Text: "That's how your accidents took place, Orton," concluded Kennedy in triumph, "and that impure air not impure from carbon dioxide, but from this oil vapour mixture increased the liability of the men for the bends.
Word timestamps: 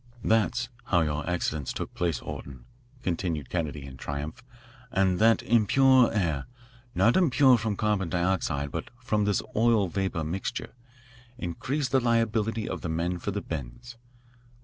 "That's 0.23 0.67
how 0.85 1.01
your 1.01 1.29
accidents 1.29 1.71
took 1.71 1.93
place, 1.93 2.21
Orton," 2.23 2.65
concluded 3.03 3.51
Kennedy 3.51 3.85
in 3.85 3.97
triumph, 3.97 4.41
"and 4.91 5.19
that 5.19 5.43
impure 5.43 6.11
air 6.11 6.47
not 6.95 7.15
impure 7.15 7.55
from 7.55 7.75
carbon 7.75 8.09
dioxide, 8.09 8.71
but 8.71 8.89
from 8.99 9.25
this 9.25 9.43
oil 9.55 9.89
vapour 9.89 10.23
mixture 10.23 10.73
increased 11.37 11.91
the 11.91 11.99
liability 11.99 12.67
of 12.67 12.81
the 12.81 12.89
men 12.89 13.19
for 13.19 13.29
the 13.29 13.41
bends. 13.43 13.95